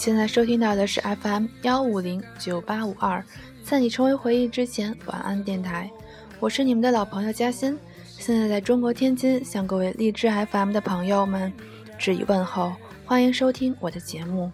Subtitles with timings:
[0.00, 3.22] 现在收听到的是 FM 幺五零九八五二，
[3.62, 5.90] 在你成为回忆之前，晚安电台，
[6.38, 11.52] 我是你们的老朋友嘉欣，现在在中国天津，向各位荔枝 FM 的朋友们
[11.98, 12.72] 致以问候，
[13.04, 14.50] 欢迎收听我的节目。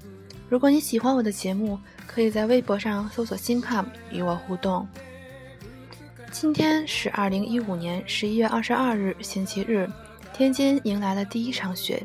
[0.49, 4.85] 如果你喜欢我的节目，可以在微博上搜索“新 com” 与我互动。
[6.33, 9.89] 今天是二零一五年十一月二十二日，星期日，
[10.33, 12.05] 天津迎来了第一场雪。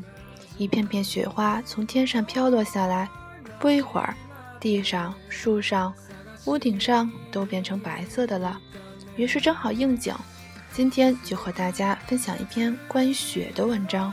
[0.58, 3.08] 一片片雪花从天上飘落下来，
[3.62, 4.12] 不一会儿，
[4.58, 5.94] 地上、树上、
[6.46, 8.60] 屋顶上都变成白色的了。
[9.14, 10.12] 于是正好应景，
[10.72, 14.12] 今天就和大家分享一篇关于雪的文章，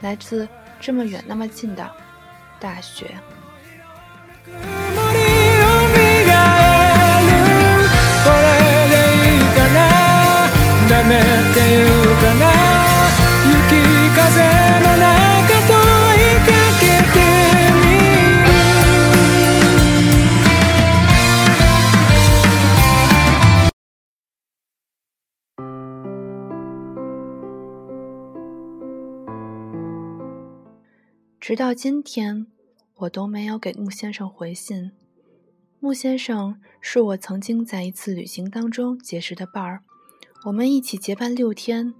[0.00, 0.48] 来自
[0.80, 1.90] 这么远那么近的
[2.58, 3.14] 大雪。
[31.56, 32.46] 直到今天，
[32.96, 34.92] 我都没有给穆先生回信。
[35.80, 39.82] 穆先生是我曾经在一次旅行当中结识的伴儿，
[40.44, 41.94] 我们一起结伴六天。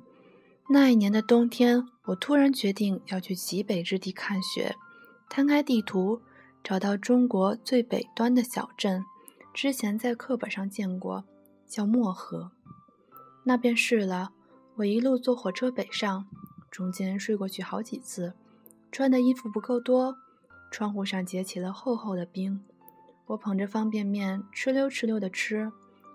[0.68, 4.76] 那一年的冬天，我突然决定要去极北之地看雪。
[5.30, 6.20] 摊开地图，
[6.62, 9.02] 找到中国最北端的小镇，
[9.54, 11.24] 之前在课本上见过，
[11.66, 12.52] 叫漠河。
[13.44, 14.32] 那便是了。
[14.74, 16.26] 我一路坐火车北上，
[16.70, 18.34] 中间睡过去好几次。
[18.96, 20.16] 穿的衣服不够多，
[20.70, 22.64] 窗户上结起了厚厚的冰。
[23.26, 25.70] 我捧着方便面，哧溜哧溜地吃，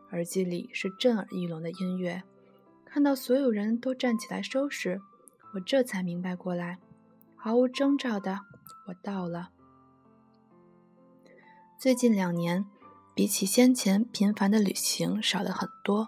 [0.10, 2.24] 耳机里是震耳欲聋的音乐。
[2.84, 5.00] 看到所有人都站起来收拾，
[5.54, 6.80] 我这才明白过来，
[7.36, 8.40] 毫无征兆的，
[8.88, 9.50] 我到了。
[11.78, 12.66] 最近两年，
[13.14, 16.08] 比起先前频繁的旅行少了很多，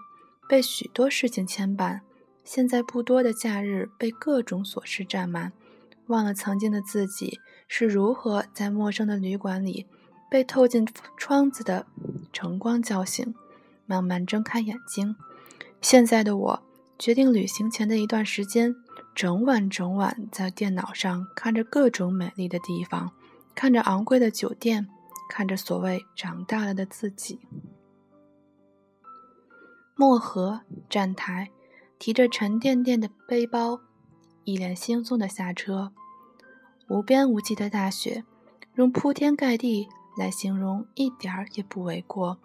[0.50, 2.02] 被许多事情牵绊。
[2.44, 5.54] 现在不多的假日被各种琐事占满。
[6.08, 9.88] 忘了曾经的自己是如何在陌生的旅馆里
[10.30, 11.86] 被透进窗子的
[12.32, 13.34] 晨光叫醒，
[13.86, 15.16] 慢慢睁开眼睛。
[15.82, 16.64] 现在的我
[16.98, 18.76] 决定旅行前的一段时间，
[19.14, 23.12] 整晚整晚在电脑上看着各种美丽的地方，
[23.54, 24.88] 看着昂贵的酒店，
[25.30, 27.40] 看着所谓长大了的自己。
[29.96, 31.52] 漠河站台，
[32.00, 33.82] 提着沉甸甸的背包。
[34.46, 35.94] 一脸轻松的下车，
[36.90, 38.26] 无边无际的大雪，
[38.76, 39.88] 用铺天盖地
[40.18, 42.38] 来形容一点儿也不为过。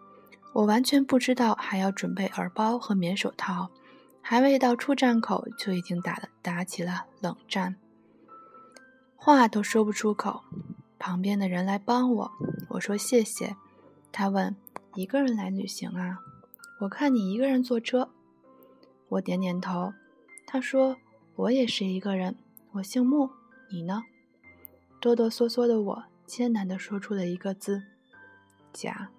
[0.52, 3.70] 我完全不知道还要准备耳包和棉手套，
[4.22, 7.76] 还未到出站口就已经打了打起了冷战，
[9.16, 10.42] 话都说不出口。
[10.98, 12.32] 旁边的人来帮我，
[12.70, 13.56] 我说谢谢。
[14.12, 14.56] 他问
[14.94, 16.20] ：“一个人来旅行啊？
[16.80, 18.10] 我看你一个人坐车。”
[19.10, 19.92] 我点点头。
[20.46, 20.96] 他说。
[21.38, 22.34] 我也是一个人，
[22.72, 23.30] 我姓穆，
[23.70, 24.02] 你呢？
[25.00, 27.80] 哆哆嗦嗦的我艰难地说出了一个字：
[28.72, 29.10] 假。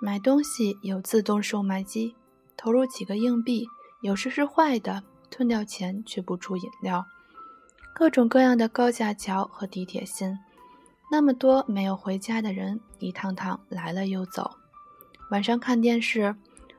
[0.00, 2.14] 买东西有自动售卖机，
[2.56, 3.66] 投入几个硬币，
[4.00, 7.04] 有时是坏的，吞掉钱却不出饮料。
[7.92, 10.38] 各种各样的高架桥和地铁线，
[11.10, 14.58] 那么多没有回家的人，一趟趟来了又走。
[15.32, 16.36] 晚上看电视，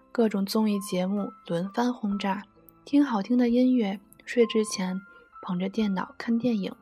[0.10, 2.46] 各种综艺节目轮番轰炸。
[2.90, 5.00] 听好听的音乐，睡之前
[5.44, 6.74] 捧着电脑看电影，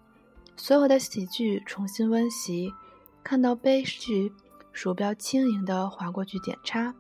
[0.56, 2.73] 所有的喜剧重新温习，
[3.22, 4.31] 看到悲剧，
[4.72, 6.95] 鼠标轻盈地划过去点叉，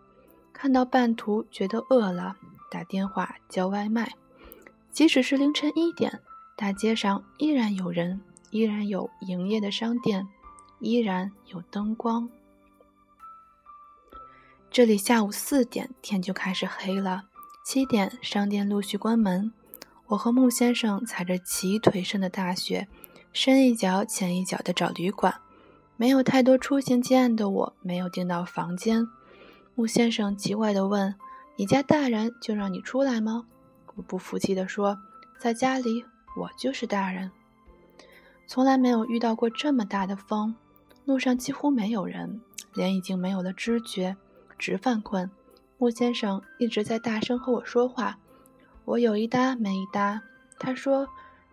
[0.51, 2.35] 看到半途觉得饿了，
[2.69, 4.13] 打电话叫外卖，
[4.91, 6.19] 即使是凌晨一点，
[6.57, 8.19] 大街上依然有人，
[8.51, 10.27] 依然有营业的商店，
[10.81, 12.29] 依然有灯光。
[14.69, 17.26] 这里下午四点天就开始黑了。
[17.69, 19.51] 七点，商店陆续关门。
[20.05, 22.87] 我和穆先生踩着齐腿深的大雪，
[23.33, 25.41] 深一脚浅一脚地找旅馆。
[25.97, 29.05] 没有太多出行经验的我，没有订到房间。
[29.75, 31.13] 穆先生奇怪地问
[31.59, 33.47] ：“你家大人就让你出来吗？”
[33.95, 34.97] 我不服气地说
[35.37, 36.05] ：“在家里，
[36.37, 37.29] 我就是大人。”
[38.47, 40.55] 从来没有遇到过这么大的风，
[41.03, 42.39] 路上几乎没有人，
[42.73, 44.15] 脸已经没有了知觉，
[44.57, 45.29] 直犯困。
[45.79, 48.17] 穆先生一直在大声和我说话，
[48.83, 50.23] 我有一搭没一搭。
[50.57, 51.07] 他说：“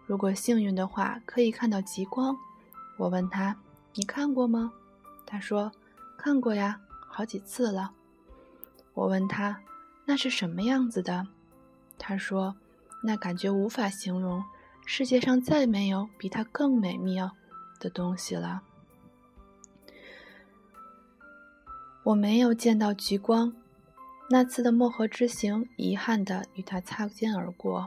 [0.06, 2.34] 如果幸运的话，可以看到极光。”
[2.96, 3.54] 我问他
[3.94, 4.72] ：“你看过吗？”
[5.26, 5.70] 他说
[6.16, 7.92] ：“看过呀，好几次了。”
[8.94, 9.60] 我问他
[10.06, 11.26] ：“那是什么样子的？”
[11.98, 12.56] 他说
[13.04, 14.42] ：“那感觉无法形容，
[14.86, 17.32] 世界上再没有比它更美妙、
[17.78, 18.62] 的东西了。
[22.04, 23.54] 我没有见到极光，
[24.30, 27.86] 那次的漠河之行，遗憾地与它擦肩而过。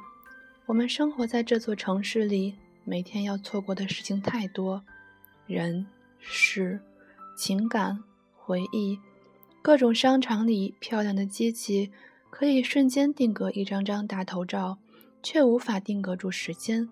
[0.67, 4.83] 我们生活在这座城市里，每天要错过的事情太多，
[5.47, 5.87] 人、
[6.19, 6.79] 事、
[7.35, 8.03] 情感、
[8.35, 8.99] 回忆，
[9.61, 11.91] 各种商场里漂亮的机器，
[12.29, 14.77] 可以瞬间定格一张张大头照，
[15.23, 16.87] 却无法定格住时间，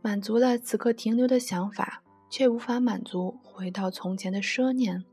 [0.00, 5.04] 满足了此刻停留的想法，却无法满足回到从前的奢念。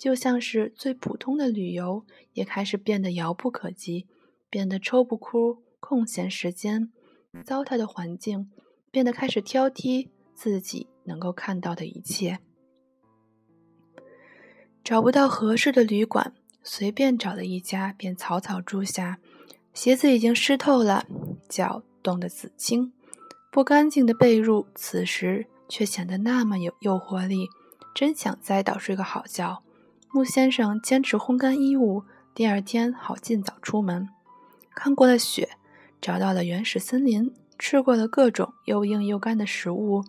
[0.00, 4.06] 就像是最普通的旅游，也开始变得遥不可及，
[4.48, 6.90] 变得抽不空空闲时间。
[7.44, 8.50] 糟蹋的环境，
[8.90, 12.38] 变得开始挑剔自己能够看到的一切。
[14.82, 16.32] 找不到合适的旅馆，
[16.62, 19.18] 随便找了一家，便草草住下。
[19.74, 21.06] 鞋子已经湿透了，
[21.46, 22.94] 脚冻得紫青，
[23.52, 27.48] 不干净的被褥，此时却显得那么有诱惑力，
[27.94, 29.62] 真想栽倒睡个好觉。
[30.12, 32.02] 穆先生坚持烘干衣物，
[32.34, 34.08] 第二天好尽早出门。
[34.74, 35.50] 看过了雪，
[36.00, 40.04] 找到了原始森林，吃过了各种又硬又干的食物，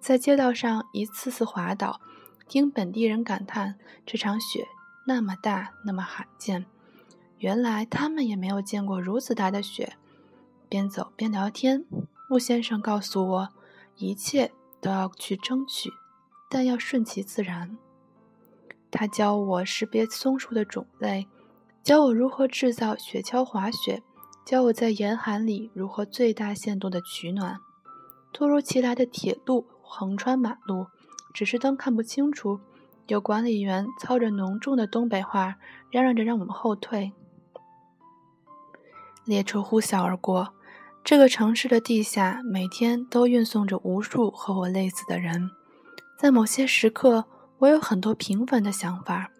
[0.00, 2.00] 在街道上一次次滑倒，
[2.48, 4.66] 听本地人感叹这场雪
[5.06, 6.66] 那么大，那么罕见。
[7.38, 9.92] 原来他们也没有见过如此大的雪。
[10.68, 11.84] 边走边聊天，
[12.28, 13.48] 穆先生告诉我，
[13.98, 15.92] 一切都要去争取，
[16.50, 17.78] 但要顺其自然。
[18.96, 21.26] 他教我识别松树的种类，
[21.82, 24.04] 教我如何制造雪橇滑雪，
[24.46, 27.58] 教我在严寒里如何最大限度的取暖。
[28.32, 30.86] 突如其来的铁路横穿马路，
[31.32, 32.60] 指示灯看不清楚，
[33.08, 35.56] 有管理员操着浓重的东北话
[35.90, 37.10] 嚷嚷着让我们后退。
[39.24, 40.54] 列车呼啸而过，
[41.02, 45.50] 这个城市的地下每天都运送着无数和我类似的人，
[46.16, 47.24] 在某些时刻。
[47.64, 49.30] 我有很多平凡的想法，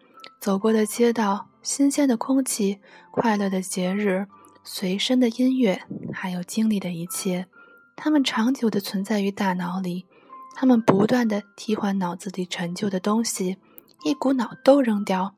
[0.41, 2.81] 走过的街道、新鲜的空气、
[3.11, 4.27] 快乐的节日、
[4.63, 7.47] 随身的音乐，还有经历的一切，
[7.95, 10.07] 它们长久地存在于大脑里，
[10.55, 13.59] 它们不断地替换脑子里陈旧的东西，
[14.05, 15.35] 一股脑都扔掉，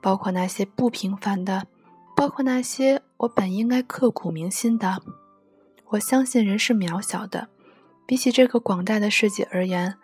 [0.00, 1.66] 包括那些不平凡的，
[2.16, 5.02] 包括那些我本应该刻骨铭心的。
[5.88, 7.48] 我相信人是渺小的，
[8.06, 9.96] 比起这个广大的世界而言。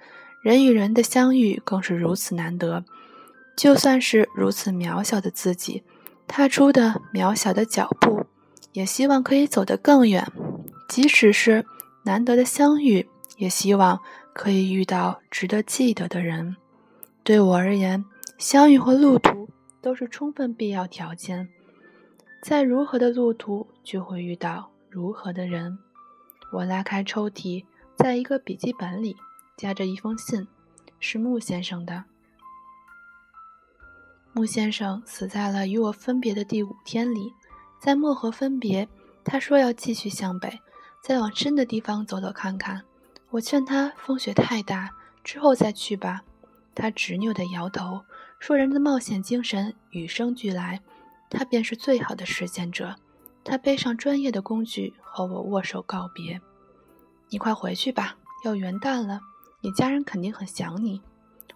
[0.43, 2.85] 人与人的相遇更是如此难得，
[3.57, 5.83] 就算是如此渺小的自己，
[6.29, 8.27] 踏出的渺小的脚步，
[8.73, 10.31] 也希望可以走得更远。
[10.89, 11.67] 即使是
[12.05, 14.01] 难得的相遇，也希望
[14.33, 16.55] 可以遇到值得记得的人。
[17.25, 18.05] 对我而言，
[18.39, 19.49] 相遇和路途
[19.83, 21.49] 都是充分必要条件。
[22.41, 25.77] 在如何的路途，就会遇到如何的人。
[26.53, 27.65] 我拉开抽屉，
[27.97, 29.17] 在一个笔记本里。
[29.57, 30.47] 夹着一封信，
[31.01, 32.05] 是穆先生的。
[34.35, 37.33] 穆先生死在了与我分别的第五天里，
[37.81, 38.87] 在漠河分别。
[39.25, 40.61] 他说要继续向北，
[41.03, 42.83] 再往深的地方走走看看。
[43.31, 44.91] 我劝他风雪太大，
[45.25, 46.23] 之后再去吧。
[46.75, 48.05] 他执拗地摇头，
[48.39, 50.83] 说人的冒险精神与生俱来，
[51.31, 52.95] 他便是最好的实践者。
[53.43, 56.41] 他背上专业的工具和我握手告别。
[57.31, 59.21] 你快回去吧，要元旦了。
[59.61, 61.01] 你家人肯定很想你，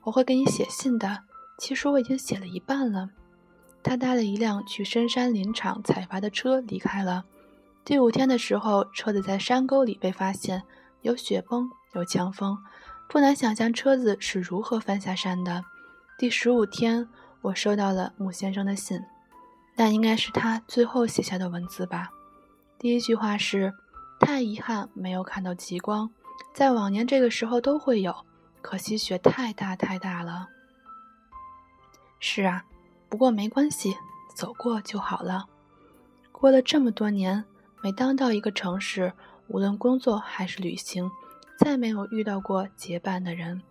[0.03, 1.25] 我会给你写信的。
[1.59, 3.11] 其实我已经写了一半了。
[3.83, 7.25] 他搭了一辆去深山林场采伐的车离开了。
[7.85, 10.63] 第五天的时候，车子在山沟里被发现，
[11.03, 12.59] 有雪崩，有强风，
[13.09, 15.65] 不难想象车子是如何翻下山的。
[16.19, 17.09] 第十五天，
[17.43, 19.01] 我收到了穆先生的信，
[19.77, 22.11] 那应该是他最后写下的文字吧。
[22.79, 23.73] 第一句话是：
[24.19, 26.11] 太遗憾，没有看到极光。
[26.53, 28.15] 在往年这个时候都会有，
[28.61, 30.49] 可惜雪太大太大了。
[32.19, 32.65] 是啊，
[33.09, 33.97] 不过没关系，
[34.35, 35.47] 走过就好了。
[36.33, 37.45] 过了这么多年，
[37.83, 39.13] 每当到一个城市，
[39.49, 41.11] 无论工作还是旅行，
[41.59, 43.63] 再没有遇到过结伴的人，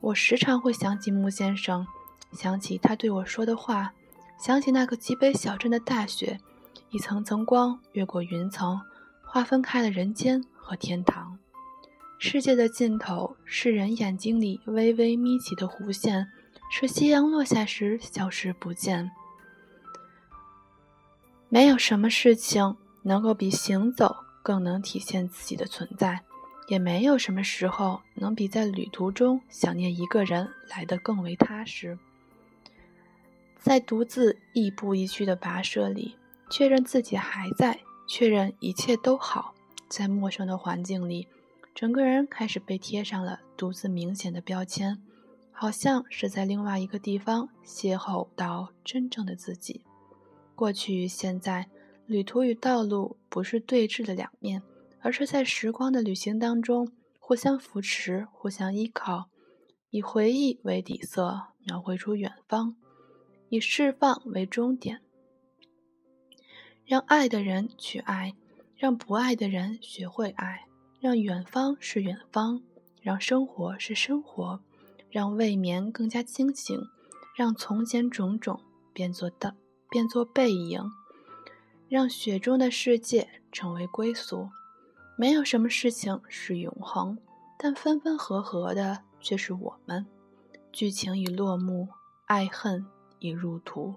[0.00, 1.86] 我时常会想起穆先生，
[2.32, 3.92] 想起他对我说的话，
[4.38, 6.38] 想起那个极北小镇的大雪，
[6.90, 8.80] 一层层光越过云层，
[9.24, 11.35] 划分开了人间和天堂。
[12.18, 16.32] 世界的尽头是人眼睛里微微眯起的弧线，
[16.70, 19.10] 是夕阳落下时消失不见。
[21.48, 26.22] 没有什么事情能够比行走更能体现自己的存在，
[26.68, 31.98] 也没有什么时候能比在旅途中想念一个人来得更为踏实。
[33.60, 36.16] 在独自亦步亦趋的跋涉里，
[36.50, 39.54] 确认自己还在，确认一切都好，
[39.88, 41.28] 在陌生的环境里。
[41.76, 44.98] 整个人开始被贴上了独自明显的标签，
[45.52, 49.84] 好像是在另外一个地方邂逅到真正的自己。
[50.54, 51.68] 过去与现在，
[52.06, 54.62] 旅途与道路不是对峙的两面，
[55.00, 59.28] 而是在时光的旅行当中互相扶持、互相依靠，
[59.90, 62.74] 以回忆为底色，描绘出远方。
[63.50, 65.02] 以释放为终点，
[66.86, 68.34] 让爱的人去爱，
[68.74, 70.65] 让不爱的人学会爱，
[71.06, 72.60] 让远方是远方，
[73.00, 74.58] 让生活是生活，
[75.08, 76.76] 让未眠更加清醒，
[77.36, 78.58] 让从前种种
[78.92, 79.54] 变作的
[79.88, 80.82] 变作背影，
[81.88, 84.48] 让雪中的世界成为归宿。
[85.16, 87.16] 没有什么事情是永恒，
[87.56, 90.04] 但分分合合的却是我们。
[90.72, 91.86] 剧情已落幕，
[92.26, 92.84] 爱恨。
[93.20, 93.94] 已入途，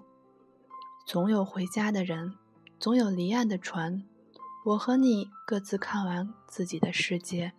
[1.04, 2.34] 总有回家的人，
[2.78, 4.04] 总有离岸的船。
[4.62, 7.54] 我和你各自看完自己的世界，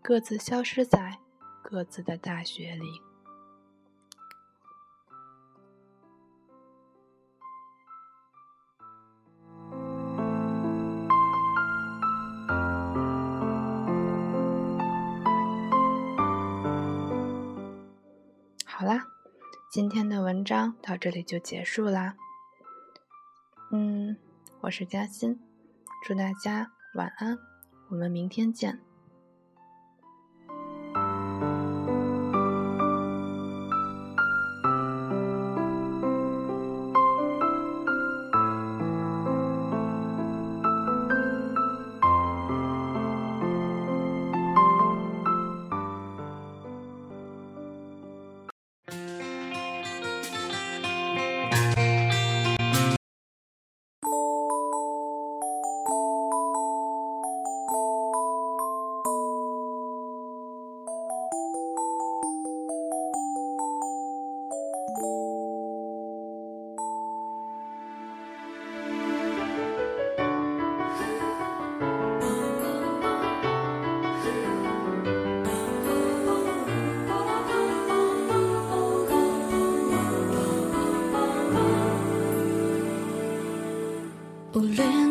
[0.00, 1.18] 各自消失在
[1.62, 3.02] 各自的大学里。
[18.64, 19.08] 好啦。
[19.70, 22.14] 今天的文章到这里就结束啦。
[23.72, 24.16] 嗯，
[24.60, 25.40] 我是嘉欣，
[26.06, 27.38] 祝大家晚安，
[27.88, 28.78] 我们明天见。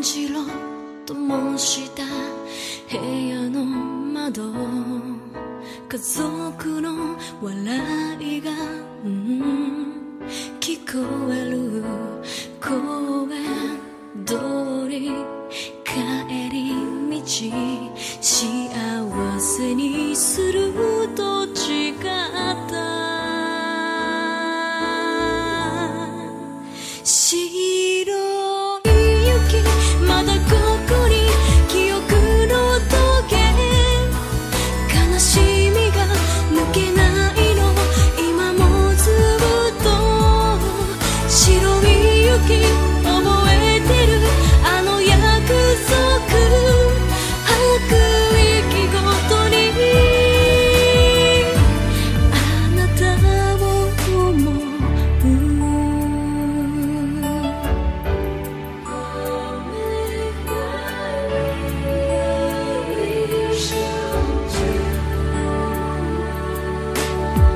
[0.04, 0.42] じろ
[1.06, 2.04] と申した
[2.92, 2.98] 部
[3.30, 4.52] 屋の窓
[5.88, 8.52] 家族の笑いが、
[9.06, 10.20] うん、
[10.60, 11.82] 聞こえる
[12.60, 12.74] 声
[14.26, 14.73] どう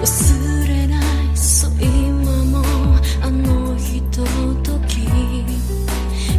[0.08, 1.04] 忘れない。
[1.36, 2.64] そう今も
[3.22, 4.24] あのひと
[4.64, 5.06] とき。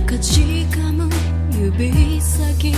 [0.06, 1.06] かじかむ
[1.52, 2.72] 指先、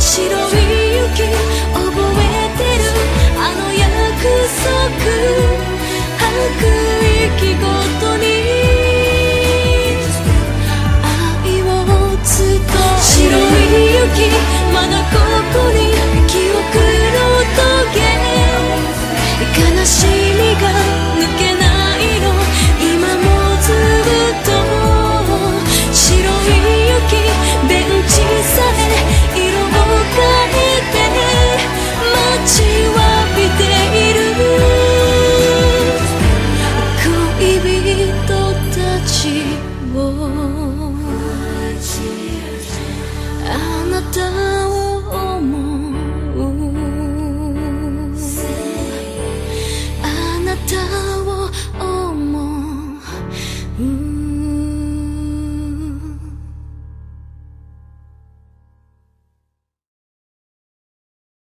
[0.00, 0.60] 白い
[0.96, 2.24] 雪覚え
[2.56, 2.82] てる
[3.36, 3.84] あの約
[4.64, 4.66] 束。
[6.18, 6.24] 吐
[6.58, 6.62] く
[7.38, 7.62] 息ご
[8.00, 8.24] とに